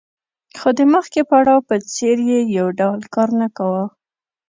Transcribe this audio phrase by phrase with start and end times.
[0.59, 3.85] خو د مخکیني پړاو په څېر یې یو ډول کار نه کاوه